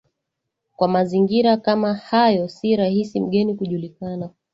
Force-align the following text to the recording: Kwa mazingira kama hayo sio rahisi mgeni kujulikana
Kwa 0.75 0.87
mazingira 0.87 1.57
kama 1.57 1.93
hayo 1.93 2.47
sio 2.47 2.77
rahisi 2.77 3.21
mgeni 3.21 3.55
kujulikana 3.55 4.29